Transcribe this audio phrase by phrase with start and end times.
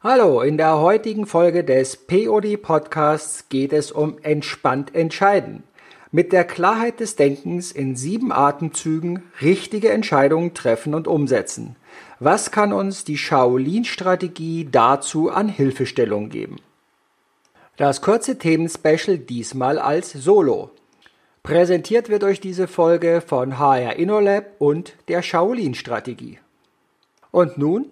[0.00, 5.64] Hallo, in der heutigen Folge des POD Podcasts geht es um entspannt entscheiden.
[6.12, 11.74] Mit der Klarheit des Denkens in sieben Atemzügen richtige Entscheidungen treffen und umsetzen.
[12.20, 16.60] Was kann uns die Shaolin-Strategie dazu an Hilfestellung geben?
[17.76, 20.70] Das kurze Themenspecial diesmal als Solo.
[21.42, 26.38] Präsentiert wird euch diese Folge von HR InnoLab und der Shaolin-Strategie.
[27.32, 27.86] Und nun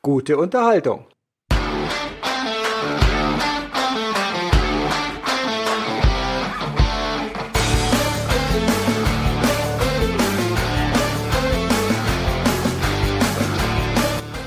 [0.00, 1.04] gute Unterhaltung.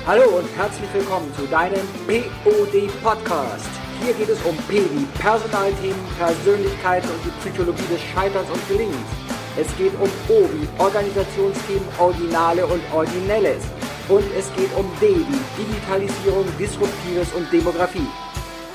[0.05, 3.70] Hallo und herzlich willkommen zu deinem POD Podcast.
[4.03, 9.08] Hier geht es um P wie Personalthemen, Persönlichkeiten und die Psychologie des Scheiterns und Gelingens.
[9.55, 13.63] Es geht um O wie Organisationsthemen, Originale und Originelles.
[14.09, 18.09] Und es geht um D wie Digitalisierung, Disruptives und Demografie.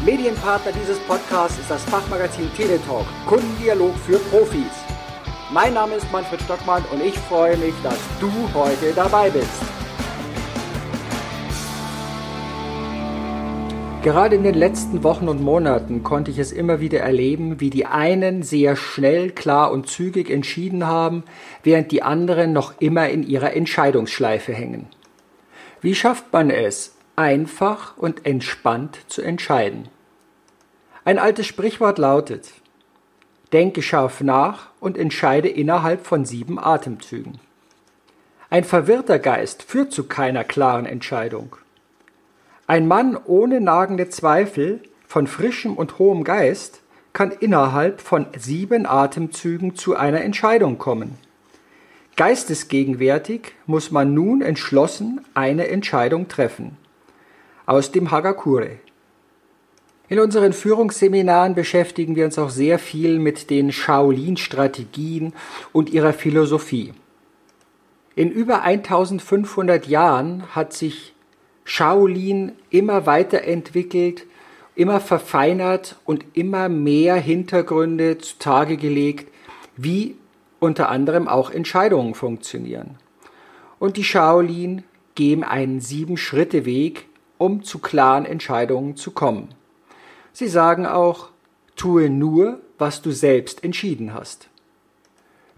[0.06, 4.72] Medienpartner dieses Podcasts ist das Fachmagazin Teletalk, Kundendialog für Profis.
[5.52, 9.77] Mein Name ist Manfred Stockmann und ich freue mich, dass du heute dabei bist.
[14.04, 17.84] Gerade in den letzten Wochen und Monaten konnte ich es immer wieder erleben, wie die
[17.84, 21.24] einen sehr schnell, klar und zügig entschieden haben,
[21.64, 24.86] während die anderen noch immer in ihrer Entscheidungsschleife hängen.
[25.80, 29.88] Wie schafft man es, einfach und entspannt zu entscheiden?
[31.04, 32.52] Ein altes Sprichwort lautet,
[33.52, 37.40] denke scharf nach und entscheide innerhalb von sieben Atemzügen.
[38.48, 41.56] Ein verwirrter Geist führt zu keiner klaren Entscheidung.
[42.70, 46.82] Ein Mann ohne nagende Zweifel, von frischem und hohem Geist,
[47.14, 51.16] kann innerhalb von sieben Atemzügen zu einer Entscheidung kommen.
[52.16, 56.76] Geistesgegenwärtig muss man nun entschlossen eine Entscheidung treffen.
[57.64, 58.72] Aus dem Hagakure.
[60.10, 65.32] In unseren Führungsseminaren beschäftigen wir uns auch sehr viel mit den Shaolin-Strategien
[65.72, 66.92] und ihrer Philosophie.
[68.14, 71.14] In über 1500 Jahren hat sich
[71.68, 74.24] Shaolin immer weiterentwickelt,
[74.74, 79.30] immer verfeinert und immer mehr Hintergründe zutage gelegt,
[79.76, 80.16] wie
[80.60, 82.96] unter anderem auch Entscheidungen funktionieren.
[83.78, 84.82] Und die Shaolin
[85.14, 87.04] geben einen Sieben-Schritte-Weg,
[87.36, 89.48] um zu klaren Entscheidungen zu kommen.
[90.32, 91.28] Sie sagen auch,
[91.76, 94.48] tue nur, was du selbst entschieden hast.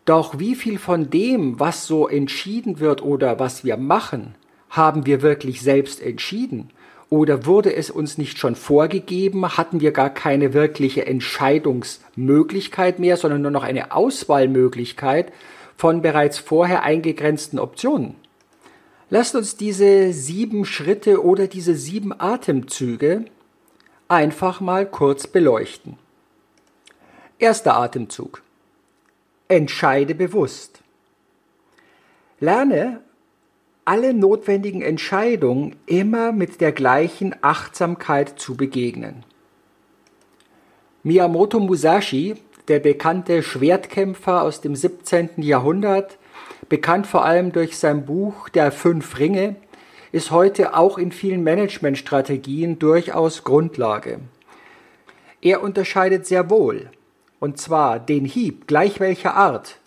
[0.07, 4.35] Doch wie viel von dem, was so entschieden wird oder was wir machen,
[4.71, 6.71] haben wir wirklich selbst entschieden?
[7.11, 9.57] Oder wurde es uns nicht schon vorgegeben?
[9.57, 15.33] Hatten wir gar keine wirkliche Entscheidungsmöglichkeit mehr, sondern nur noch eine Auswahlmöglichkeit
[15.77, 18.15] von bereits vorher eingegrenzten Optionen?
[19.11, 23.25] Lasst uns diese sieben Schritte oder diese sieben Atemzüge
[24.07, 25.99] einfach mal kurz beleuchten.
[27.41, 28.43] Erster Atemzug.
[29.49, 30.81] Entscheide bewusst.
[32.39, 33.01] Lerne
[33.91, 39.25] alle notwendigen Entscheidungen immer mit der gleichen Achtsamkeit zu begegnen.
[41.03, 42.37] Miyamoto Musashi,
[42.69, 45.43] der bekannte Schwertkämpfer aus dem 17.
[45.43, 46.19] Jahrhundert,
[46.69, 49.57] bekannt vor allem durch sein Buch Der Fünf Ringe,
[50.13, 54.21] ist heute auch in vielen Managementstrategien durchaus Grundlage.
[55.43, 56.91] Er unterscheidet sehr wohl,
[57.41, 59.80] und zwar den Hieb gleich welcher Art,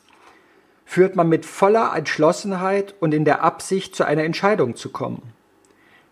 [0.86, 5.34] führt man mit voller Entschlossenheit und in der Absicht zu einer Entscheidung zu kommen.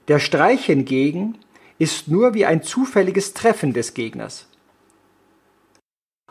[0.08, 1.38] Der Streich hingegen
[1.78, 4.48] ist nur wie ein zufälliges Treffen des Gegners.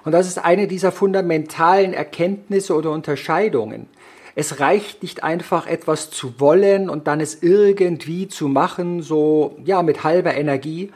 [0.04, 3.86] Und das ist eine dieser fundamentalen Erkenntnisse oder Unterscheidungen.
[4.34, 9.82] Es reicht nicht einfach etwas zu wollen und dann es irgendwie zu machen, so ja
[9.82, 10.92] mit halber Energie,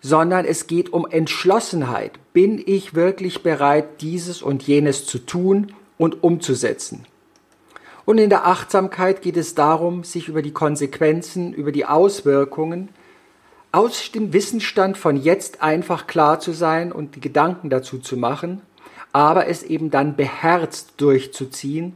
[0.00, 2.12] sondern es geht um Entschlossenheit.
[2.32, 7.06] Bin ich wirklich bereit, dieses und jenes zu tun und umzusetzen.
[8.04, 12.88] Und in der Achtsamkeit geht es darum, sich über die Konsequenzen, über die Auswirkungen
[13.70, 18.60] aus dem Wissensstand von jetzt einfach klar zu sein und die Gedanken dazu zu machen,
[19.12, 21.94] aber es eben dann beherzt durchzuziehen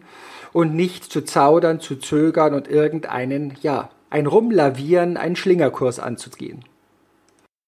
[0.53, 6.65] und nicht zu zaudern, zu zögern und irgendeinen, ja, ein Rumlavieren, einen Schlingerkurs anzugehen.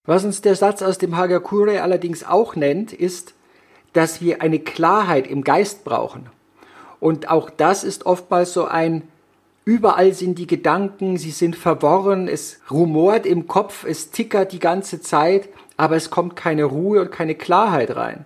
[0.06, 3.34] Was uns der Satz aus dem Hagakure allerdings auch nennt, ist,
[3.92, 6.26] dass wir eine Klarheit im Geist brauchen.
[7.00, 9.02] Und auch das ist oftmals so ein
[9.68, 15.02] Überall sind die Gedanken, sie sind verworren, es rumort im Kopf, es tickert die ganze
[15.02, 18.24] Zeit, aber es kommt keine Ruhe und keine Klarheit rein.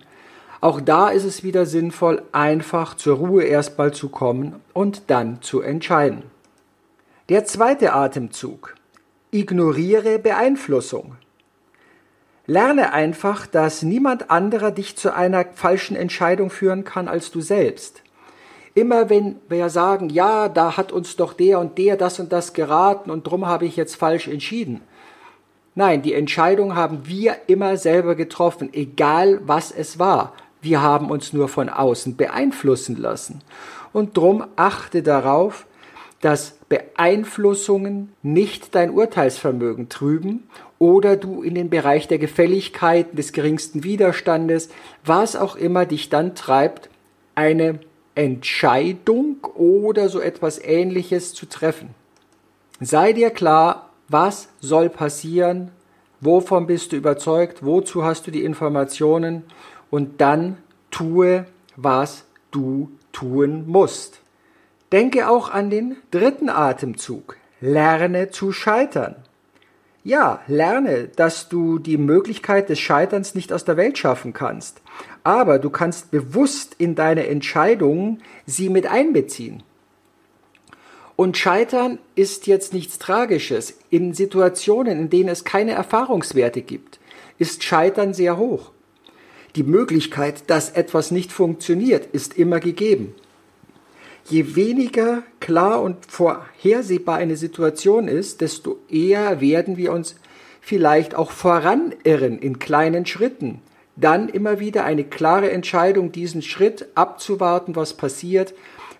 [0.61, 5.59] Auch da ist es wieder sinnvoll, einfach zur Ruhe erstmal zu kommen und dann zu
[5.59, 6.23] entscheiden.
[7.27, 8.75] Der zweite Atemzug.
[9.29, 11.17] ignoriere Beeinflussung.
[12.45, 18.01] Lerne einfach, dass niemand anderer dich zu einer falschen Entscheidung führen kann als du selbst.
[18.75, 22.53] Immer wenn wir sagen, ja, da hat uns doch der und der das und das
[22.53, 24.81] geraten und drum habe ich jetzt falsch entschieden.
[25.75, 30.33] Nein, die Entscheidung haben wir immer selber getroffen, egal was es war.
[30.61, 33.41] Wir haben uns nur von außen beeinflussen lassen.
[33.93, 35.65] Und drum achte darauf,
[36.21, 40.47] dass Beeinflussungen nicht dein Urteilsvermögen trüben
[40.83, 44.67] oder du in den Bereich der Gefälligkeiten, des geringsten Widerstandes,
[45.05, 46.89] was auch immer dich dann treibt,
[47.35, 47.79] eine
[48.15, 51.95] Entscheidung oder so etwas ähnliches zu treffen.
[52.81, 55.71] Sei dir klar, was soll passieren,
[56.19, 59.43] wovon bist du überzeugt, wozu hast du die Informationen
[59.89, 60.57] und dann
[60.91, 61.45] tue,
[61.77, 64.19] was du tun musst.
[64.91, 67.37] Denke auch an den dritten Atemzug.
[67.61, 69.15] Lerne zu scheitern.
[70.05, 74.81] Ja, lerne, dass du die Möglichkeit des Scheiterns nicht aus der Welt schaffen kannst.
[75.23, 79.63] Aber du kannst bewusst in deine Entscheidungen sie mit einbeziehen.
[81.15, 83.77] Und Scheitern ist jetzt nichts Tragisches.
[83.89, 86.99] In Situationen, in denen es keine Erfahrungswerte gibt,
[87.37, 88.71] ist Scheitern sehr hoch.
[89.55, 93.15] Die Möglichkeit, dass etwas nicht funktioniert, ist immer gegeben.
[94.29, 100.15] Je weniger klar und vorhersehbar eine Situation ist, desto eher werden wir uns
[100.61, 103.61] vielleicht auch voranirren in kleinen Schritten.
[103.97, 108.53] Dann immer wieder eine klare Entscheidung, diesen Schritt abzuwarten, was passiert,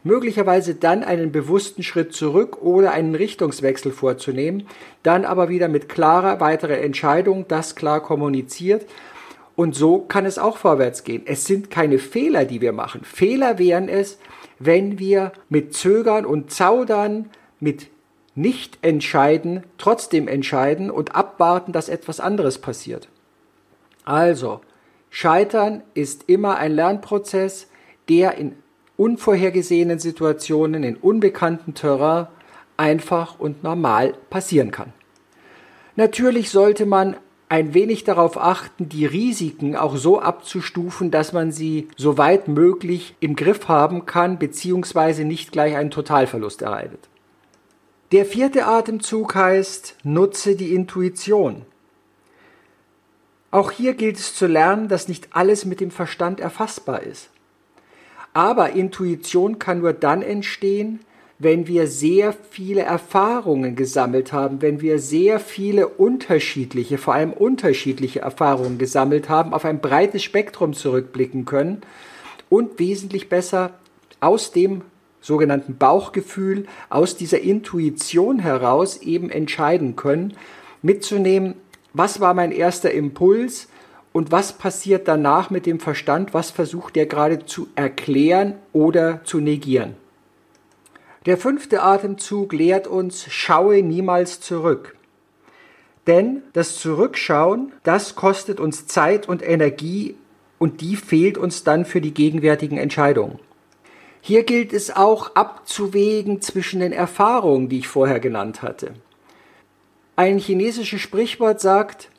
[0.04, 4.68] möglicherweise dann einen bewussten Schritt zurück oder einen Richtungswechsel vorzunehmen,
[5.02, 8.86] dann aber wieder mit klarer weiterer Entscheidung, das klar kommuniziert.
[9.56, 11.22] Und so kann es auch vorwärts gehen.
[11.26, 13.02] Es sind keine Fehler, die wir machen.
[13.04, 14.18] Fehler wären es,
[14.60, 17.30] wenn wir mit Zögern und Zaudern,
[17.60, 17.88] mit
[18.36, 23.08] nicht entscheiden, trotzdem entscheiden und abwarten, dass etwas anderes passiert.
[24.06, 24.62] Also,
[25.10, 27.68] Scheitern ist immer ein Lernprozess,
[28.10, 28.56] der in
[28.98, 32.28] unvorhergesehenen Situationen, in unbekannten Terrain
[32.78, 34.92] einfach und normal passieren kann.
[35.96, 37.16] Natürlich sollte man
[37.54, 43.14] ein wenig darauf achten, die Risiken auch so abzustufen, dass man sie so weit möglich
[43.20, 47.10] im Griff haben kann, beziehungsweise nicht gleich einen Totalverlust erleidet.
[48.12, 51.62] Der vierte Atemzug heißt, nutze die Intuition.
[53.52, 57.30] Auch hier gilt es zu lernen, dass nicht alles mit dem Verstand erfassbar ist.
[58.34, 61.02] Aber Intuition kann nur dann entstehen,
[61.44, 68.22] wenn wir sehr viele Erfahrungen gesammelt haben, wenn wir sehr viele unterschiedliche, vor allem unterschiedliche
[68.22, 71.82] Erfahrungen gesammelt haben, auf ein breites Spektrum zurückblicken können
[72.50, 73.72] und wesentlich besser
[74.20, 74.82] aus dem
[75.22, 80.34] sogenannten Bauchgefühl, aus dieser Intuition heraus eben entscheiden können,
[80.82, 81.56] mitzunehmen,
[81.94, 83.70] was war mein erster Impuls
[84.12, 89.40] und was passiert danach mit dem Verstand, was versucht er gerade zu erklären oder zu
[89.40, 89.96] negieren.
[91.26, 94.96] Der fünfte Atemzug lehrt uns, schaue niemals zurück.
[96.06, 100.16] Denn das Zurückschauen, das kostet uns Zeit und Energie
[100.60, 103.40] und die fehlt uns dann für die gegenwärtigen Entscheidungen.
[104.20, 108.94] Hier gilt es auch abzuwägen zwischen den Erfahrungen, die ich vorher genannt hatte.
[110.16, 112.10] Ein chinesisches Sprichwort sagt,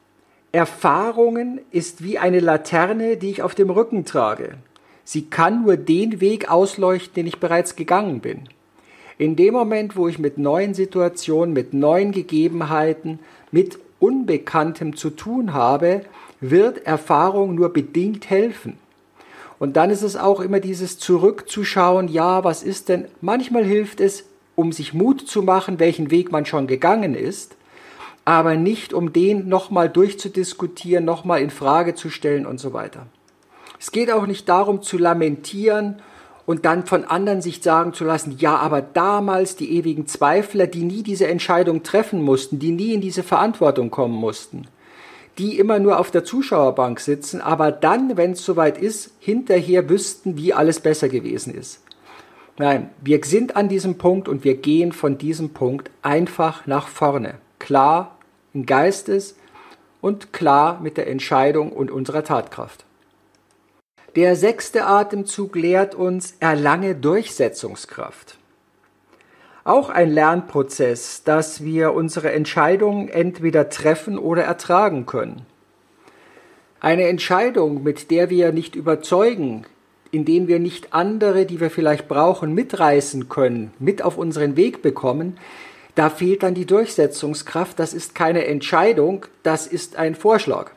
[0.53, 4.55] Erfahrungen ist wie eine Laterne, die ich auf dem Rücken trage.
[5.05, 8.49] Sie kann nur den Weg ausleuchten, den ich bereits gegangen bin.
[9.17, 13.21] In dem Moment, wo ich mit neuen Situationen, mit neuen Gegebenheiten,
[13.53, 16.03] mit Unbekanntem zu tun habe,
[16.41, 18.77] wird Erfahrung nur bedingt helfen.
[19.59, 23.07] Und dann ist es auch immer dieses Zurückzuschauen, ja, was ist denn?
[23.21, 24.25] Manchmal hilft es,
[24.57, 27.57] um sich Mut zu machen, welchen Weg man schon gegangen ist,
[28.25, 33.07] aber nicht um den nochmal durchzudiskutieren, nochmal in Frage zu stellen und so weiter.
[33.79, 36.03] Es geht auch nicht darum zu lamentieren
[36.47, 40.85] und dann von anderen sich sagen zu lassen, ja, aber damals die ewigen Zweifler, die
[40.85, 44.67] nie diese Entscheidung treffen mussten, die nie in diese Verantwortung kommen mussten,
[45.39, 50.37] die immer nur auf der Zuschauerbank sitzen, aber dann, wenn es soweit ist, hinterher wüssten,
[50.37, 51.81] wie alles besser gewesen ist.
[52.57, 57.35] Nein, wir sind an diesem Punkt und wir gehen von diesem Punkt einfach nach vorne.
[57.59, 58.17] Klar
[58.53, 59.37] im Geistes
[60.01, 62.85] und klar mit der Entscheidung und unserer Tatkraft.
[64.17, 68.39] Der sechste Atemzug lehrt uns, erlange Durchsetzungskraft.
[69.65, 75.47] Auch ein Lernprozess, dass wir unsere Entscheidungen entweder treffen oder ertragen können.
[76.81, 79.67] Eine Entscheidung, mit der wir nicht überzeugen,
[80.13, 84.81] in denen wir nicht andere, die wir vielleicht brauchen, mitreißen können, mit auf unseren Weg
[84.81, 85.39] bekommen,
[85.95, 87.79] Da fehlt dann die Durchsetzungskraft.
[87.79, 90.73] Das ist keine Entscheidung, das ist ein Vorschlag.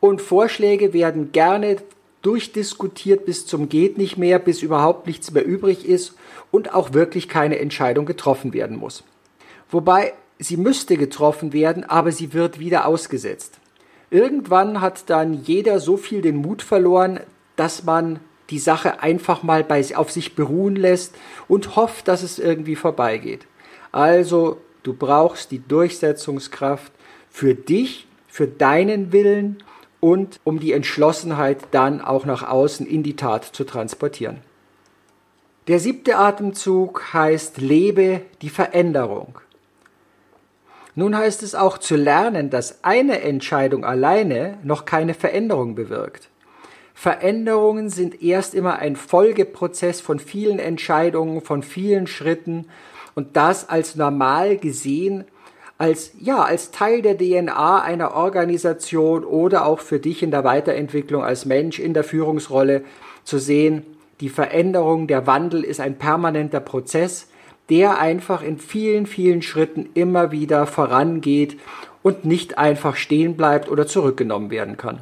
[0.00, 1.78] Und Vorschläge werden gerne
[2.24, 6.14] durchdiskutiert bis zum geht nicht mehr, bis überhaupt nichts mehr übrig ist
[6.50, 9.04] und auch wirklich keine Entscheidung getroffen werden muss.
[9.70, 13.58] Wobei sie müsste getroffen werden, aber sie wird wieder ausgesetzt.
[14.10, 17.20] Irgendwann hat dann jeder so viel den Mut verloren,
[17.56, 21.14] dass man die Sache einfach mal bei, auf sich beruhen lässt
[21.48, 23.46] und hofft, dass es irgendwie vorbeigeht.
[23.90, 26.92] Also, du brauchst die Durchsetzungskraft
[27.30, 29.62] für dich, für deinen Willen
[30.04, 34.40] und um die Entschlossenheit dann auch nach außen in die Tat zu transportieren.
[35.66, 39.38] Der siebte Atemzug heißt Lebe die Veränderung.
[40.94, 46.28] Nun heißt es auch zu lernen, dass eine Entscheidung alleine noch keine Veränderung bewirkt.
[46.92, 52.66] Veränderungen sind erst immer ein Folgeprozess von vielen Entscheidungen, von vielen Schritten
[53.14, 55.24] und das als normal gesehen,
[55.78, 61.22] als, ja, als Teil der DNA einer Organisation oder auch für dich in der Weiterentwicklung
[61.24, 62.84] als Mensch in der Führungsrolle
[63.24, 63.84] zu sehen,
[64.20, 67.28] die Veränderung, der Wandel ist ein permanenter Prozess,
[67.68, 71.58] der einfach in vielen, vielen Schritten immer wieder vorangeht
[72.02, 75.00] und nicht einfach stehen bleibt oder zurückgenommen werden kann.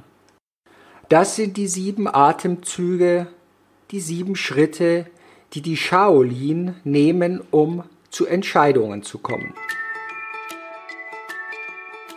[1.09, 3.27] Das sind die sieben Atemzüge,
[3.91, 5.07] die sieben Schritte,
[5.53, 9.53] die die Shaolin nehmen, um zu Entscheidungen zu kommen.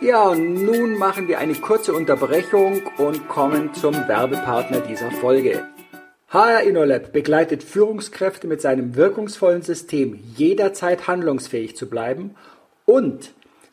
[0.02, 5.66] Ja, und nun machen wir eine kurze Unterbrechung und kommen zum Werbepartner dieser Folge.
[6.28, 12.34] HR InnoLab begleitet Führungskräfte mit seinem wirkungsvollen System jederzeit handlungsfähig zu bleiben
[12.84, 13.32] und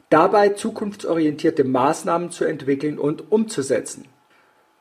[0.09, 4.05] dabei zukunftsorientierte Maßnahmen zu entwickeln und umzusetzen.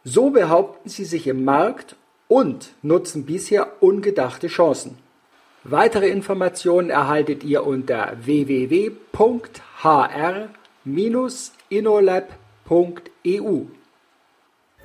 [0.04, 1.96] So behaupten sie sich im Markt
[2.28, 4.96] und nutzen bisher ungedachte Chancen.
[5.64, 8.12] Weitere Informationen erhaltet ihr unter
[10.84, 13.66] www.hr-inolab.eu.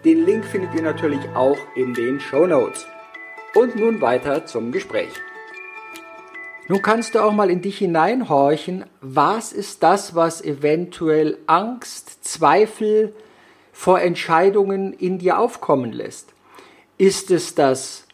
[0.06, 2.86] Den Link findet ihr natürlich auch in den Show Notes.
[3.56, 5.10] Und nun weiter zum Gespräch.
[6.68, 13.16] Nun kannst du auch mal in dich hineinhorchen, was ist das, was eventuell Angst, Zweifel,
[13.72, 16.34] vor Entscheidungen in dir aufkommen lässt?
[16.98, 18.06] Ist es das,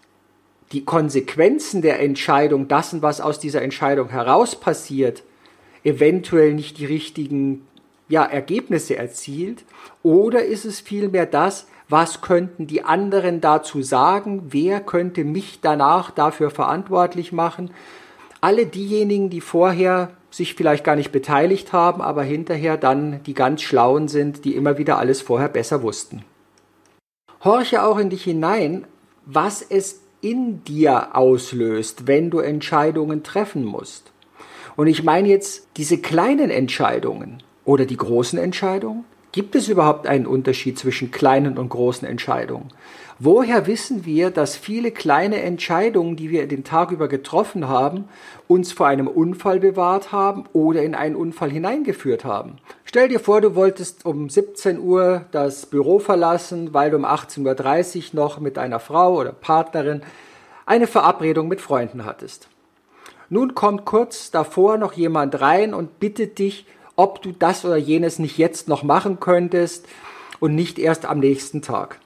[0.72, 5.24] die Konsequenzen der Entscheidung, das, was aus dieser Entscheidung heraus passiert,
[5.84, 7.68] eventuell nicht die richtigen
[8.08, 9.64] ja, Ergebnisse erzielt?
[10.02, 14.44] Oder ist es vielmehr das, was könnten die anderen dazu sagen?
[14.50, 17.72] Wer könnte mich danach dafür verantwortlich machen?
[18.42, 23.62] Alle diejenigen, die vorher sich vielleicht gar nicht beteiligt haben, aber hinterher dann die ganz
[23.62, 26.24] Schlauen sind, die immer wieder alles vorher besser wussten.
[27.44, 28.88] Horche auch in dich hinein,
[29.26, 34.12] was es in dir auslöst, wenn du Entscheidungen treffen musst.
[34.76, 39.06] Und ich meine jetzt diese kleinen Entscheidungen oder die großen Entscheidungen.
[39.34, 42.70] Gibt es überhaupt einen Unterschied zwischen kleinen und großen Entscheidungen?
[43.18, 48.06] Woher wissen wir, dass viele kleine Entscheidungen, die wir den Tag über getroffen haben,
[48.48, 52.58] uns vor einem Unfall bewahrt haben oder in einen Unfall hineingeführt haben?
[52.86, 58.14] Stell dir vor, du wolltest um 17 Uhr das Büro verlassen, weil du um 18.30
[58.14, 60.02] Uhr noch mit deiner Frau oder Partnerin
[60.68, 62.50] eine Verabredung mit Freunden hattest.
[63.30, 68.20] Nun kommt kurz davor noch jemand rein und bittet dich, ob du das oder jenes
[68.20, 69.88] nicht jetzt noch machen könntest
[70.40, 72.00] und nicht erst am nächsten Tag.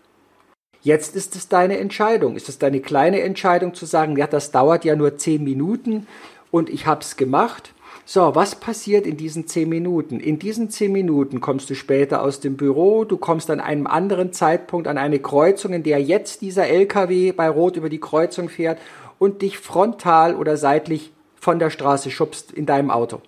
[0.82, 2.36] Jetzt ist es deine Entscheidung.
[2.36, 6.08] Ist es deine kleine Entscheidung zu sagen, ja, das dauert ja nur zehn Minuten
[6.52, 7.74] und ich habe es gemacht?
[8.06, 10.22] So, was passiert in diesen zehn Minuten?
[10.22, 14.32] In diesen zehn Minuten kommst du später aus dem Büro, du kommst an einem anderen
[14.32, 18.80] Zeitpunkt an eine Kreuzung, in der jetzt dieser LKW bei Rot über die Kreuzung fährt
[19.20, 23.22] und dich frontal oder seitlich von der Straße schubst in deinem Auto.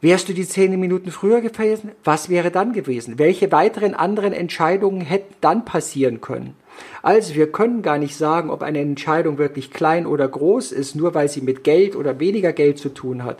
[0.00, 1.90] Wärst du die zehn Minuten früher gewesen?
[2.04, 3.18] Was wäre dann gewesen?
[3.18, 6.54] Welche weiteren anderen Entscheidungen hätten dann passieren können?
[7.02, 11.14] Also wir können gar nicht sagen, ob eine Entscheidung wirklich klein oder groß ist, nur
[11.14, 13.38] weil sie mit Geld oder weniger Geld zu tun hat.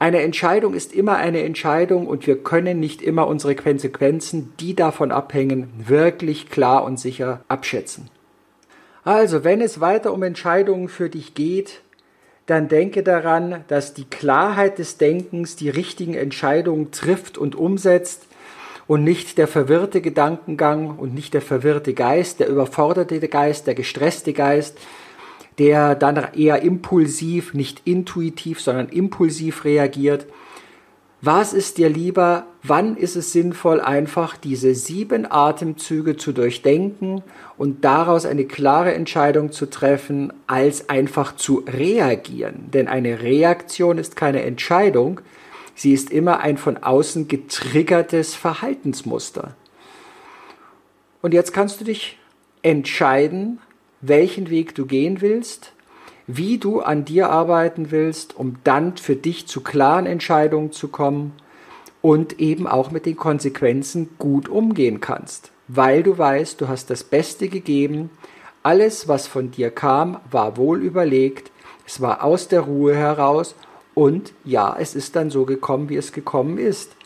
[0.00, 5.12] Eine Entscheidung ist immer eine Entscheidung und wir können nicht immer unsere Konsequenzen, die davon
[5.12, 8.10] abhängen, wirklich klar und sicher abschätzen.
[9.04, 11.80] Also, wenn es weiter um Entscheidungen für dich geht,
[12.46, 18.26] dann denke daran, dass die Klarheit des Denkens die richtigen Entscheidungen trifft und umsetzt
[18.86, 24.32] und nicht der verwirrte Gedankengang und nicht der verwirrte Geist, der überforderte Geist, der gestresste
[24.32, 24.78] Geist,
[25.58, 30.26] der dann eher impulsiv, nicht intuitiv, sondern impulsiv reagiert.
[31.22, 32.46] Was ist dir lieber?
[32.62, 37.22] Wann ist es sinnvoll, einfach diese sieben Atemzüge zu durchdenken
[37.56, 42.70] und daraus eine klare Entscheidung zu treffen, als einfach zu reagieren?
[42.72, 45.20] Denn eine Reaktion ist keine Entscheidung,
[45.74, 49.54] sie ist immer ein von außen getriggertes Verhaltensmuster.
[51.22, 52.18] Und jetzt kannst du dich
[52.62, 53.58] entscheiden,
[54.02, 55.72] welchen Weg du gehen willst,
[56.26, 61.32] wie du an dir arbeiten willst, um dann für dich zu klaren Entscheidungen zu kommen
[62.02, 67.04] und eben auch mit den Konsequenzen gut umgehen kannst, weil du weißt, du hast das
[67.04, 68.10] Beste gegeben,
[68.62, 71.52] alles, was von dir kam, war wohl überlegt,
[71.86, 73.54] es war aus der Ruhe heraus
[73.94, 76.96] und ja, es ist dann so gekommen, wie es gekommen ist.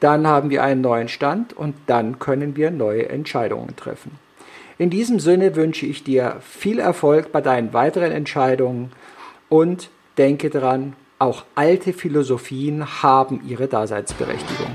[0.00, 4.18] Dann haben wir einen neuen Stand und dann können wir neue Entscheidungen treffen.
[4.82, 8.90] In diesem Sinne wünsche ich dir viel Erfolg bei deinen weiteren Entscheidungen
[9.48, 14.72] und denke daran, auch alte Philosophien haben ihre Daseinsberechtigung.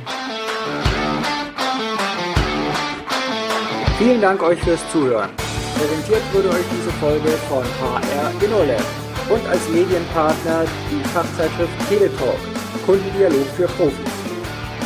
[3.98, 5.32] Vielen Dank euch fürs Zuhören.
[5.78, 8.86] Präsentiert wurde euch diese Folge von HR InnoLab
[9.28, 12.40] und als Medienpartner die Fachzeitschrift Teletalk,
[12.86, 14.14] Kundendialog für Profis.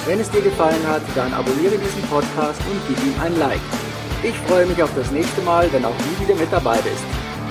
[0.08, 3.91] Wenn es dir gefallen hat, dann abonniere diesen Podcast und gib ihm ein Like.
[4.24, 7.04] Ich freue mich auf das nächste Mal, wenn auch du wieder mit dabei bist.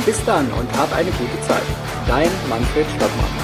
[0.07, 1.63] Bis dann und hab eine gute Zeit.
[2.07, 3.40] Dein Manfred Stockmann.